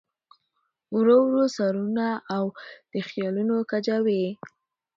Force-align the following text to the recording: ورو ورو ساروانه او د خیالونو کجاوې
ورو 0.95 1.17
ورو 1.27 1.43
ساروانه 1.55 2.09
او 2.37 2.43
د 2.91 2.93
خیالونو 3.07 3.55
کجاوې 3.71 4.25